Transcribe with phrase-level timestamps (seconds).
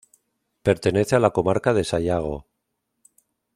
[0.63, 2.47] Pertenece a la comarca de Sayago.